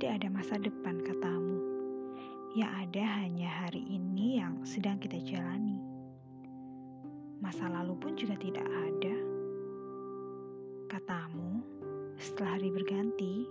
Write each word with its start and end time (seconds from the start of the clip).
Tidak 0.00 0.16
ada 0.16 0.32
masa 0.32 0.56
depan, 0.56 0.96
katamu. 1.04 1.60
Yang 2.56 2.72
ada 2.72 3.04
hanya 3.20 3.52
hari 3.52 3.84
ini 3.84 4.40
yang 4.40 4.56
sedang 4.64 4.96
kita 4.96 5.20
jalani. 5.20 5.76
Masa 7.36 7.68
lalu 7.68 8.00
pun 8.00 8.16
juga 8.16 8.32
tidak 8.40 8.64
ada. 8.64 9.12
Katamu, 10.88 11.60
setelah 12.16 12.56
hari 12.56 12.72
berganti, 12.72 13.44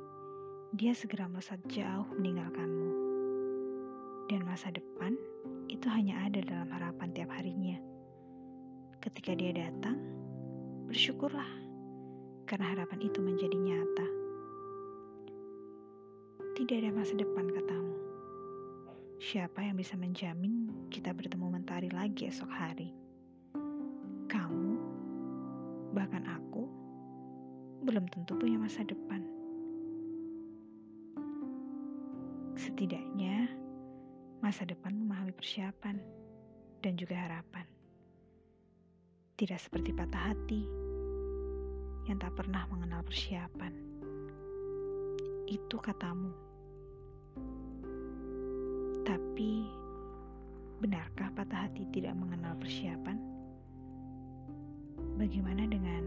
dia 0.73 0.89
segera 0.97 1.29
melesat 1.29 1.61
jauh 1.69 2.09
meninggalkanmu. 2.17 2.91
Dan 4.33 4.41
masa 4.41 4.73
depan 4.73 5.13
itu 5.69 5.85
hanya 5.85 6.17
ada 6.25 6.41
dalam 6.41 6.73
harapan 6.73 7.13
tiap 7.13 7.29
harinya. 7.29 7.77
Ketika 9.05 9.37
dia 9.37 9.53
datang, 9.53 10.01
bersyukurlah 10.89 11.53
karena 12.49 12.73
harapan 12.73 13.05
itu 13.05 13.21
menjadi 13.21 13.53
nyata. 13.53 14.28
Tidak 16.59 16.75
ada 16.75 16.91
masa 16.91 17.15
depan, 17.15 17.47
katamu. 17.55 17.95
Siapa 19.15 19.63
yang 19.63 19.79
bisa 19.79 19.95
menjamin 19.95 20.67
kita 20.91 21.15
bertemu 21.15 21.55
mentari 21.55 21.87
lagi 21.87 22.27
esok 22.27 22.51
hari? 22.51 22.91
Kamu, 24.27 24.75
bahkan 25.95 26.27
aku, 26.27 26.67
belum 27.87 28.11
tentu 28.11 28.35
punya 28.35 28.59
masa 28.59 28.83
depan. 28.83 29.23
Setidaknya, 32.59 33.47
masa 34.43 34.67
depan 34.67 34.99
memahami 34.99 35.31
persiapan 35.31 35.95
dan 36.83 36.99
juga 36.99 37.23
harapan. 37.23 37.63
Tidak 39.39 39.55
seperti 39.63 39.95
patah 39.95 40.35
hati 40.35 40.67
yang 42.11 42.19
tak 42.19 42.35
pernah 42.35 42.67
mengenal 42.67 42.99
persiapan. 43.07 43.71
Itu 45.47 45.79
katamu. 45.79 46.48
Tapi, 49.03 49.65
benarkah 50.79 51.33
patah 51.33 51.67
hati 51.67 51.83
tidak 51.91 52.13
mengenal 52.15 52.55
persiapan? 52.61 53.17
Bagaimana 55.19 55.67
dengan 55.67 56.03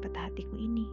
patah 0.00 0.32
hatiku 0.32 0.56
ini? 0.56 0.86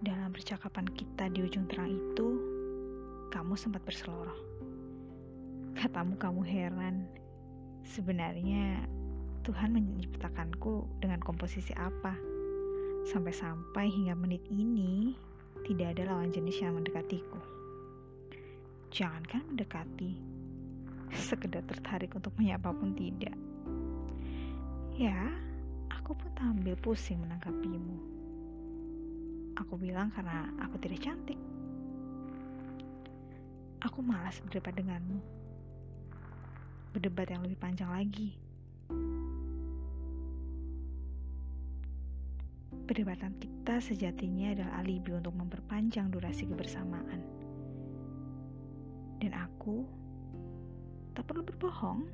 Dalam 0.00 0.32
percakapan 0.32 0.88
kita 0.96 1.28
di 1.28 1.44
ujung 1.44 1.68
terang 1.68 1.92
itu, 1.92 2.28
kamu 3.30 3.54
sempat 3.54 3.84
berseloroh. 3.84 4.36
Katamu 5.76 6.16
kamu 6.18 6.42
heran. 6.44 7.06
Sebenarnya 7.84 8.84
Tuhan 9.44 9.72
menciptakanku 9.72 10.84
dengan 11.00 11.20
komposisi 11.24 11.72
apa? 11.76 12.12
Sampai-sampai 13.08 13.88
hingga 13.88 14.12
menit 14.12 14.44
ini 14.52 15.16
tidak 15.66 15.96
ada 15.96 16.12
lawan 16.12 16.32
jenis 16.32 16.60
yang 16.62 16.76
mendekatiku. 16.76 17.40
Jangankan 18.90 19.54
mendekati, 19.54 20.12
sekedar 21.14 21.62
tertarik 21.66 22.10
untuk 22.16 22.34
menyapa 22.38 22.74
pun 22.74 22.94
tidak. 22.94 23.34
Ya, 24.98 25.30
aku 25.88 26.12
pun 26.12 26.30
tampil 26.34 26.74
pusing 26.78 27.22
menanggapimu. 27.22 27.96
Aku 29.60 29.76
bilang 29.76 30.10
karena 30.10 30.48
aku 30.58 30.80
tidak 30.80 31.04
cantik. 31.04 31.38
Aku 33.80 34.04
malas 34.04 34.40
berdebat 34.44 34.76
denganmu. 34.76 35.20
Berdebat 36.92 37.32
yang 37.32 37.46
lebih 37.46 37.56
panjang 37.60 37.88
lagi. 37.88 38.36
Perdebatan 42.90 43.38
kita 43.38 43.78
sejatinya 43.78 44.50
adalah 44.50 44.82
alibi 44.82 45.14
untuk 45.14 45.30
memperpanjang 45.38 46.10
durasi 46.10 46.42
kebersamaan. 46.50 47.22
Dan 49.22 49.30
aku 49.30 49.86
tak 51.14 51.22
perlu 51.30 51.46
berbohong. 51.46 52.10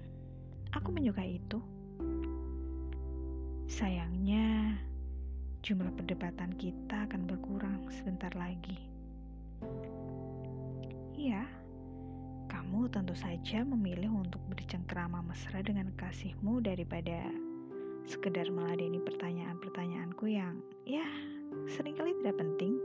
Aku 0.76 0.92
menyukai 0.92 1.40
itu. 1.40 1.64
Sayangnya, 3.72 4.76
jumlah 5.64 5.96
perdebatan 5.96 6.52
kita 6.60 7.08
akan 7.08 7.24
berkurang 7.24 7.88
sebentar 7.88 8.36
lagi. 8.36 8.76
Iya, 11.16 11.40
kamu 12.52 12.92
tentu 12.92 13.16
saja 13.16 13.64
memilih 13.64 14.12
untuk 14.12 14.44
bercengkrama 14.52 15.24
mesra 15.24 15.64
dengan 15.64 15.88
kasihmu 15.96 16.60
daripada 16.60 17.32
sekedar 18.06 18.46
meladeni 18.54 19.02
pertanyaan-pertanyaanku 19.02 20.30
yang 20.30 20.62
ya 20.86 21.06
sering 21.66 21.98
kali 21.98 22.14
tidak 22.22 22.38
penting. 22.38 22.78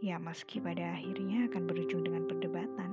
Ya 0.00 0.16
meski 0.20 0.60
pada 0.60 0.96
akhirnya 0.96 1.48
akan 1.52 1.62
berujung 1.68 2.04
dengan 2.04 2.24
perdebatan. 2.28 2.90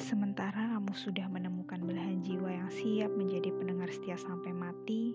Sementara 0.00 0.76
kamu 0.76 0.92
sudah 0.96 1.28
menemukan 1.28 1.80
belahan 1.84 2.24
jiwa 2.24 2.48
yang 2.48 2.70
siap 2.72 3.12
menjadi 3.12 3.52
pendengar 3.52 3.92
setia 3.92 4.16
sampai 4.16 4.52
mati, 4.52 5.12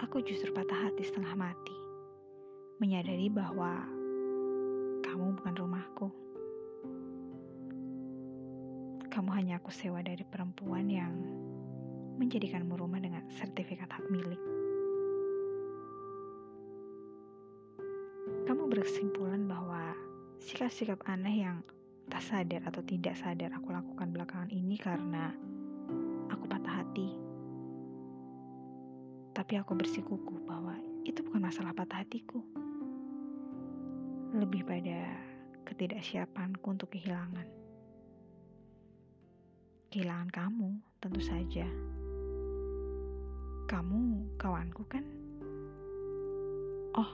aku 0.00 0.24
justru 0.24 0.48
patah 0.52 0.88
hati 0.88 1.04
setengah 1.04 1.36
mati. 1.36 1.76
Menyadari 2.80 3.28
bahwa 3.28 3.84
kamu 5.04 5.36
bukan 5.36 5.54
rumahku. 5.60 6.08
Kamu 9.10 9.30
hanya 9.34 9.58
aku 9.58 9.74
sewa 9.74 9.98
dari 10.06 10.22
perempuan 10.22 10.86
yang 10.86 11.10
menjadikanmu 12.22 12.78
rumah 12.78 13.02
dengan 13.02 13.26
sertifikat 13.34 13.90
hak 13.90 14.06
milik. 14.06 14.38
Kamu 18.46 18.70
berkesimpulan 18.70 19.50
bahwa 19.50 19.98
sikap-sikap 20.38 21.02
aneh 21.10 21.42
yang 21.42 21.58
tak 22.06 22.22
sadar 22.22 22.62
atau 22.66 22.82
tidak 22.86 23.18
sadar 23.18 23.50
aku 23.50 23.74
lakukan 23.74 24.14
belakangan 24.14 24.50
ini 24.54 24.78
karena 24.78 25.34
aku 26.30 26.46
patah 26.46 26.86
hati. 26.86 27.18
Tapi 29.34 29.58
aku 29.58 29.74
bersikukuh 29.74 30.38
bahwa 30.46 30.78
itu 31.02 31.18
bukan 31.26 31.50
masalah 31.50 31.74
patah 31.74 32.06
hatiku. 32.06 32.42
Lebih 34.38 34.62
pada 34.62 35.18
ketidaksiapanku 35.66 36.62
untuk 36.70 36.94
kehilangan. 36.94 37.59
Kehilangan 39.90 40.30
kamu, 40.30 40.78
tentu 41.02 41.18
saja. 41.18 41.66
Kamu 43.66 44.22
kawanku 44.38 44.86
kan? 44.86 45.02
Oh, 46.94 47.10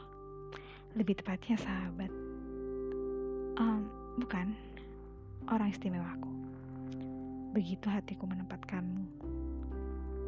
lebih 0.93 1.17
tepatnya 1.17 1.57
sahabat. 1.57 2.13
Um, 3.57 3.89
bukan, 4.21 4.53
orang 5.49 5.73
istimewaku. 5.73 6.29
Begitu 7.57 7.89
hatiku 7.89 8.29
menempatkanmu. 8.29 9.09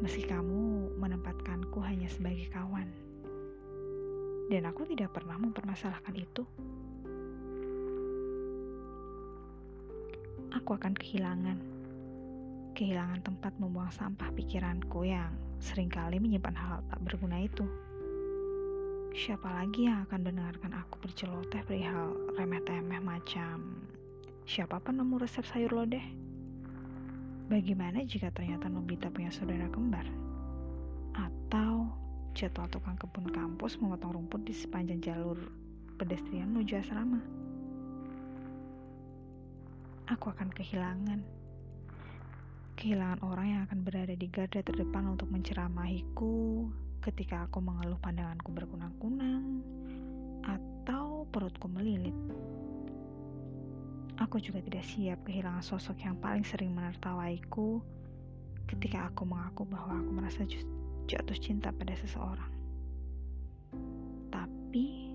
Meski 0.01 0.25
kamu 0.25 0.89
menempatkanku 0.97 1.77
hanya 1.85 2.09
sebagai 2.09 2.49
kawan. 2.49 2.89
Dan 4.49 4.65
aku 4.65 4.89
tidak 4.89 5.13
pernah 5.13 5.37
mempermasalahkan 5.37 6.17
itu. 6.17 6.41
Aku 10.49 10.73
akan 10.73 10.97
kehilangan. 10.97 11.68
Kehilangan 12.79 13.19
tempat 13.27 13.51
membuang 13.59 13.91
sampah 13.91 14.31
pikiranku 14.31 15.03
yang 15.03 15.35
sering 15.59 15.91
kali 15.91 16.15
menyimpan 16.15 16.55
hal, 16.55 16.79
-hal 16.79 16.87
tak 16.87 17.03
berguna 17.03 17.43
itu. 17.43 17.67
Siapa 19.11 19.51
lagi 19.51 19.83
yang 19.83 20.07
akan 20.07 20.23
mendengarkan 20.23 20.71
aku 20.71 20.95
berceloteh 21.03 21.59
perihal 21.67 22.15
remeh-temeh 22.39 23.03
macam 23.03 23.83
siapa 24.47 24.79
penemu 24.79 25.19
resep 25.19 25.43
sayur 25.43 25.75
lodeh? 25.75 26.07
Bagaimana 27.51 27.99
jika 28.07 28.31
ternyata 28.31 28.71
Nobita 28.71 29.11
punya 29.11 29.27
saudara 29.27 29.67
kembar? 29.67 30.07
Atau 31.19 31.83
jadwal 32.31 32.71
tukang 32.71 32.95
kebun 32.95 33.27
kampus 33.27 33.75
memotong 33.75 34.23
rumput 34.23 34.47
di 34.47 34.55
sepanjang 34.55 35.03
jalur 35.03 35.35
pedestrian 35.99 36.55
menuju 36.55 36.79
asrama? 36.79 37.19
Aku 40.07 40.31
akan 40.31 40.47
kehilangan. 40.55 41.38
Kehilangan 42.79 43.19
orang 43.27 43.47
yang 43.51 43.61
akan 43.67 43.83
berada 43.83 44.15
di 44.15 44.31
garda 44.31 44.63
terdepan 44.63 45.11
untuk 45.11 45.27
menceramahiku 45.27 46.63
ketika 47.03 47.43
aku 47.43 47.59
mengeluh 47.59 47.99
pandanganku 47.99 48.55
berkunang-kunang 48.55 49.59
atau 50.47 51.27
perutku 51.27 51.67
melilit. 51.67 52.15
Aku 54.23 54.39
juga 54.39 54.63
tidak 54.63 54.87
siap 54.87 55.19
kehilangan 55.27 55.59
sosok 55.59 55.99
yang 56.07 56.15
paling 56.23 56.47
sering 56.47 56.71
menertawaiku 56.71 57.83
ketika 58.71 59.11
aku 59.11 59.27
mengaku 59.27 59.67
bahwa 59.67 59.99
aku 59.99 60.11
merasa 60.15 60.47
jatuh 61.03 61.35
cinta 61.35 61.75
pada 61.75 61.91
seseorang. 61.99 62.53
Tapi, 64.31 65.11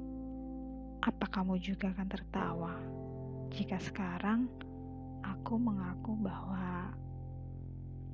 apa 1.00 1.26
kamu 1.32 1.56
juga 1.64 1.96
akan 1.96 2.08
tertawa 2.12 2.76
jika 3.56 3.80
sekarang 3.80 4.52
aku 5.24 5.56
mengaku 5.56 6.12
bahwa 6.20 6.92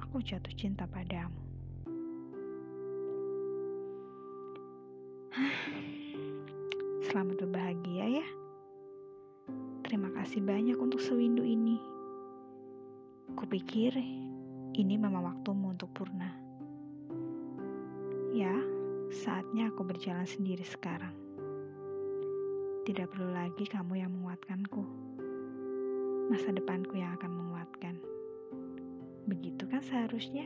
aku 0.01 0.25
jatuh 0.25 0.57
cinta 0.57 0.89
padamu. 0.89 1.37
Selamat 7.05 7.45
berbahagia 7.45 8.25
ya. 8.25 8.27
Terima 9.85 10.09
kasih 10.17 10.41
banyak 10.41 10.81
untuk 10.81 11.05
sewindu 11.05 11.45
ini. 11.45 11.77
Kupikir 13.37 13.93
ini 14.73 14.95
memang 14.97 15.21
waktumu 15.21 15.77
untuk 15.77 15.93
purna. 15.93 16.33
Ya, 18.33 18.57
saatnya 19.13 19.69
aku 19.69 19.85
berjalan 19.85 20.25
sendiri 20.25 20.65
sekarang. 20.65 21.13
Tidak 22.89 23.05
perlu 23.13 23.37
lagi 23.37 23.69
kamu 23.69 24.01
yang 24.01 24.17
menguatkanku. 24.17 24.81
Masa 26.33 26.57
depanku 26.57 26.97
yang 26.97 27.13
akan 27.21 27.33
menguatkan. 27.37 28.01
Begitu 29.31 29.63
kan 29.71 29.79
seharusnya? 29.79 30.43